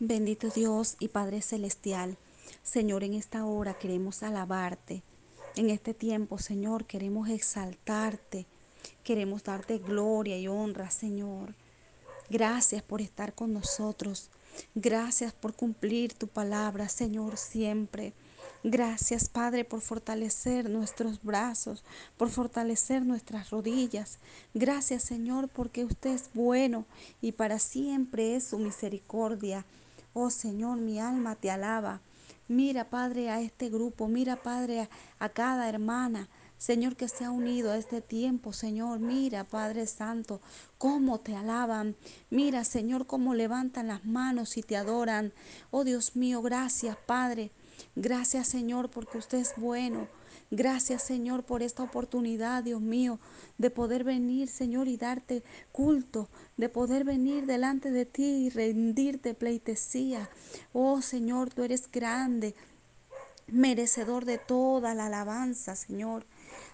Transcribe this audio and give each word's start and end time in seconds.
Bendito 0.00 0.48
Dios 0.50 0.96
y 0.98 1.06
Padre 1.06 1.40
Celestial, 1.40 2.18
Señor, 2.64 3.04
en 3.04 3.14
esta 3.14 3.44
hora 3.44 3.78
queremos 3.78 4.24
alabarte. 4.24 5.04
En 5.54 5.70
este 5.70 5.94
tiempo, 5.94 6.38
Señor, 6.38 6.84
queremos 6.84 7.28
exaltarte. 7.28 8.46
Queremos 9.04 9.44
darte 9.44 9.78
gloria 9.78 10.36
y 10.36 10.48
honra, 10.48 10.90
Señor. 10.90 11.54
Gracias 12.28 12.82
por 12.82 13.02
estar 13.02 13.36
con 13.36 13.52
nosotros. 13.52 14.30
Gracias 14.74 15.32
por 15.32 15.54
cumplir 15.54 16.12
tu 16.12 16.26
palabra, 16.26 16.88
Señor, 16.88 17.36
siempre. 17.36 18.14
Gracias, 18.66 19.28
Padre, 19.28 19.66
por 19.66 19.82
fortalecer 19.82 20.70
nuestros 20.70 21.22
brazos, 21.22 21.84
por 22.16 22.30
fortalecer 22.30 23.04
nuestras 23.04 23.50
rodillas. 23.50 24.18
Gracias, 24.54 25.02
Señor, 25.02 25.50
porque 25.50 25.84
usted 25.84 26.14
es 26.14 26.30
bueno 26.32 26.86
y 27.20 27.32
para 27.32 27.58
siempre 27.58 28.36
es 28.36 28.44
su 28.44 28.58
misericordia. 28.58 29.66
Oh 30.14 30.30
Señor, 30.30 30.78
mi 30.78 30.98
alma 30.98 31.36
te 31.36 31.50
alaba. 31.50 32.00
Mira, 32.48 32.88
Padre, 32.88 33.28
a 33.28 33.42
este 33.42 33.68
grupo. 33.68 34.08
Mira, 34.08 34.36
Padre, 34.36 34.88
a, 35.18 35.28
cada 35.28 35.68
hermana. 35.68 36.30
Señor, 36.56 36.96
que 36.96 37.08
se 37.08 37.26
ha 37.26 37.30
unido 37.30 37.70
a 37.70 37.76
este 37.76 38.00
tiempo, 38.00 38.54
Señor. 38.54 38.98
Mira, 38.98 39.44
Padre 39.44 39.86
Santo, 39.86 40.40
cómo 40.78 41.20
te 41.20 41.36
alaban. 41.36 41.96
Mira, 42.30 42.64
Señor, 42.64 43.06
cómo 43.06 43.34
levantan 43.34 43.88
las 43.88 44.06
manos 44.06 44.56
y 44.56 44.62
te 44.62 44.78
adoran. 44.78 45.34
Oh 45.70 45.84
Dios 45.84 46.16
mío, 46.16 46.40
gracias, 46.40 46.96
Padre. 47.04 47.50
Gracias, 47.96 48.48
Señor, 48.48 48.90
porque 48.90 49.18
usted 49.18 49.38
es 49.38 49.54
bueno. 49.56 50.08
Gracias, 50.50 51.02
Señor, 51.02 51.42
por 51.44 51.62
esta 51.62 51.82
oportunidad, 51.82 52.62
Dios 52.62 52.80
mío, 52.80 53.18
de 53.58 53.70
poder 53.70 54.04
venir, 54.04 54.48
Señor, 54.48 54.88
y 54.88 54.96
darte 54.96 55.42
culto, 55.72 56.28
de 56.56 56.68
poder 56.68 57.04
venir 57.04 57.46
delante 57.46 57.90
de 57.90 58.04
ti 58.04 58.46
y 58.46 58.50
rendirte 58.50 59.34
pleitesía. 59.34 60.28
Oh, 60.72 61.02
Señor, 61.02 61.52
tú 61.52 61.62
eres 61.62 61.90
grande, 61.90 62.54
merecedor 63.46 64.24
de 64.24 64.38
toda 64.38 64.94
la 64.94 65.06
alabanza, 65.06 65.76
Señor. 65.76 66.26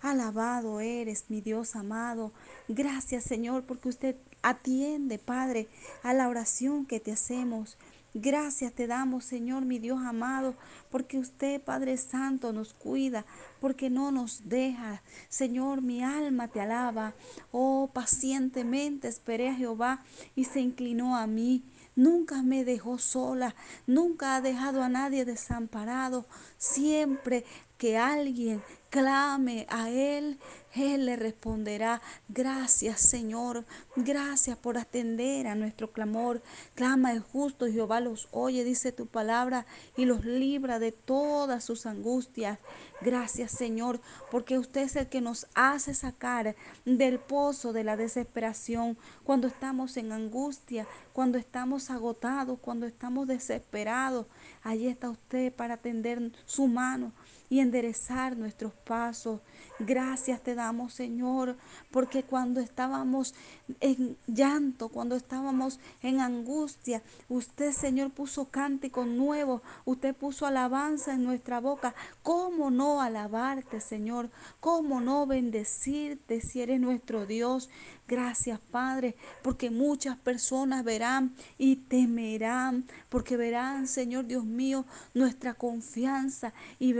Alabado 0.00 0.80
eres, 0.80 1.24
mi 1.28 1.40
Dios 1.40 1.76
amado. 1.76 2.32
Gracias, 2.68 3.24
Señor, 3.24 3.64
porque 3.64 3.88
usted 3.88 4.16
atiende, 4.42 5.18
Padre, 5.18 5.68
a 6.02 6.14
la 6.14 6.28
oración 6.28 6.86
que 6.86 7.00
te 7.00 7.12
hacemos. 7.12 7.76
Gracias 8.14 8.72
te 8.72 8.86
damos, 8.86 9.24
Señor, 9.24 9.66
mi 9.66 9.78
Dios 9.78 10.00
amado, 10.02 10.56
porque 10.90 11.18
usted, 11.18 11.60
Padre 11.60 11.96
Santo, 11.98 12.54
nos 12.54 12.72
cuida, 12.72 13.26
porque 13.60 13.90
no 13.90 14.10
nos 14.10 14.48
deja. 14.48 15.02
Señor, 15.28 15.82
mi 15.82 16.02
alma 16.02 16.48
te 16.48 16.60
alaba. 16.60 17.14
Oh, 17.52 17.90
pacientemente 17.92 19.08
esperé 19.08 19.50
a 19.50 19.54
Jehová 19.54 20.02
y 20.34 20.44
se 20.44 20.60
inclinó 20.60 21.16
a 21.16 21.26
mí. 21.26 21.64
Nunca 21.96 22.42
me 22.42 22.64
dejó 22.64 22.96
sola, 22.96 23.54
nunca 23.86 24.36
ha 24.36 24.40
dejado 24.40 24.82
a 24.82 24.88
nadie 24.88 25.24
desamparado. 25.24 26.26
Siempre 26.56 27.44
que 27.76 27.98
alguien 27.98 28.62
clame 28.90 29.66
a 29.68 29.90
Él, 29.90 30.38
Él 30.74 31.06
le 31.06 31.16
responderá. 31.16 32.00
Gracias 32.28 33.00
Señor, 33.00 33.64
gracias 33.96 34.56
por 34.56 34.78
atender 34.78 35.46
a 35.46 35.54
nuestro 35.54 35.92
clamor. 35.92 36.42
Clama 36.74 37.12
el 37.12 37.20
justo, 37.20 37.66
Jehová 37.66 38.00
los 38.00 38.28
oye, 38.30 38.64
dice 38.64 38.92
tu 38.92 39.06
palabra, 39.06 39.66
y 39.96 40.04
los 40.04 40.24
libra 40.24 40.78
de 40.78 40.92
todas 40.92 41.64
sus 41.64 41.86
angustias. 41.86 42.58
Gracias 43.00 43.52
Señor, 43.52 44.00
porque 44.30 44.58
usted 44.58 44.82
es 44.82 44.96
el 44.96 45.08
que 45.08 45.20
nos 45.20 45.46
hace 45.54 45.94
sacar 45.94 46.56
del 46.84 47.18
pozo 47.18 47.72
de 47.72 47.84
la 47.84 47.96
desesperación 47.96 48.98
cuando 49.24 49.46
estamos 49.46 49.96
en 49.96 50.12
angustia, 50.12 50.86
cuando 51.12 51.38
estamos 51.38 51.90
agotados, 51.90 52.58
cuando 52.60 52.86
estamos 52.86 53.26
desesperados. 53.26 54.26
Allí 54.62 54.88
está 54.88 55.10
usted 55.10 55.52
para 55.52 55.76
tender 55.76 56.32
su 56.44 56.66
mano 56.66 57.12
y 57.48 57.60
enderezar 57.60 58.36
nuestros 58.36 58.72
pasos. 58.74 59.40
Gracias 59.78 60.42
te 60.42 60.54
damos, 60.54 60.92
Señor, 60.92 61.56
porque 61.90 62.24
cuando 62.24 62.60
estábamos 62.60 63.34
en 63.80 64.16
llanto, 64.26 64.88
cuando 64.88 65.14
estábamos 65.14 65.78
en 66.02 66.20
angustia, 66.20 67.02
usted, 67.28 67.72
Señor, 67.72 68.10
puso 68.10 68.46
cántico 68.46 69.04
nuevo, 69.04 69.62
usted 69.84 70.14
puso 70.14 70.46
alabanza 70.46 71.14
en 71.14 71.24
nuestra 71.24 71.60
boca. 71.60 71.94
¿Cómo 72.22 72.70
no 72.70 73.00
alabarte, 73.00 73.80
Señor? 73.80 74.30
¿Cómo 74.60 75.00
no 75.00 75.26
bendecirte 75.26 76.40
si 76.40 76.60
eres 76.60 76.80
nuestro 76.80 77.26
Dios? 77.26 77.70
Gracias, 78.08 78.58
Padre, 78.70 79.16
porque 79.42 79.70
muchas 79.70 80.16
personas 80.16 80.82
verán 80.82 81.34
y 81.58 81.76
temerán, 81.76 82.86
porque 83.10 83.36
verán, 83.36 83.86
Señor 83.86 84.26
Dios 84.26 84.46
mío, 84.46 84.86
nuestra 85.12 85.52
confianza 85.52 86.54
y 86.78 86.94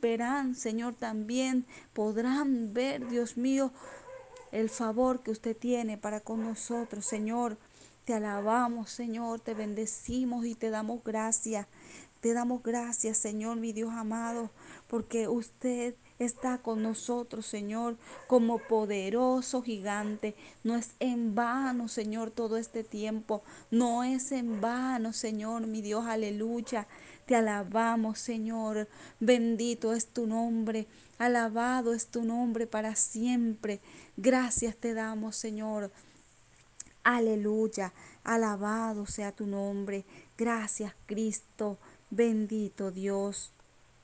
verán, 0.00 0.54
Señor, 0.54 0.94
también 0.94 1.66
podrán 1.92 2.72
ver, 2.72 3.08
Dios 3.08 3.36
mío, 3.36 3.72
el 4.52 4.70
favor 4.70 5.22
que 5.22 5.30
usted 5.30 5.56
tiene 5.56 5.98
para 5.98 6.20
con 6.20 6.44
nosotros, 6.44 7.04
Señor. 7.04 7.56
Te 8.04 8.14
alabamos, 8.14 8.90
Señor, 8.90 9.40
te 9.40 9.54
bendecimos 9.54 10.44
y 10.46 10.54
te 10.54 10.70
damos 10.70 11.02
gracias. 11.02 11.66
Te 12.24 12.32
damos 12.32 12.62
gracias, 12.62 13.18
Señor, 13.18 13.58
mi 13.58 13.74
Dios 13.74 13.90
amado, 13.92 14.50
porque 14.88 15.28
usted 15.28 15.94
está 16.18 16.56
con 16.56 16.82
nosotros, 16.82 17.44
Señor, 17.44 17.98
como 18.28 18.60
poderoso 18.60 19.60
gigante. 19.60 20.34
No 20.62 20.74
es 20.74 20.92
en 21.00 21.34
vano, 21.34 21.86
Señor, 21.86 22.30
todo 22.30 22.56
este 22.56 22.82
tiempo. 22.82 23.42
No 23.70 24.04
es 24.04 24.32
en 24.32 24.62
vano, 24.62 25.12
Señor, 25.12 25.66
mi 25.66 25.82
Dios, 25.82 26.06
aleluya. 26.06 26.86
Te 27.26 27.36
alabamos, 27.36 28.20
Señor. 28.20 28.88
Bendito 29.20 29.92
es 29.92 30.06
tu 30.06 30.26
nombre. 30.26 30.86
Alabado 31.18 31.92
es 31.92 32.06
tu 32.06 32.24
nombre 32.24 32.66
para 32.66 32.96
siempre. 32.96 33.82
Gracias 34.16 34.76
te 34.76 34.94
damos, 34.94 35.36
Señor. 35.36 35.92
Aleluya. 37.02 37.92
Alabado 38.24 39.04
sea 39.04 39.30
tu 39.30 39.46
nombre. 39.46 40.06
Gracias, 40.38 40.94
Cristo. 41.04 41.78
Bendito 42.10 42.90
Dios. 42.90 43.53